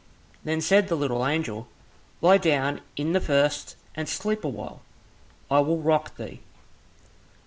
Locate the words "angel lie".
1.27-2.39